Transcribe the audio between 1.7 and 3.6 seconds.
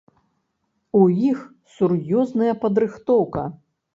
сур'ёзная падрыхтоўка.